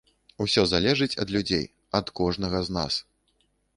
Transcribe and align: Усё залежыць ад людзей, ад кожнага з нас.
Усё 0.45 0.61
залежыць 0.69 1.13
ад 1.23 1.33
людзей, 1.35 1.61
ад 1.99 2.09
кожнага 2.21 2.63
з 2.71 2.77
нас. 2.79 2.93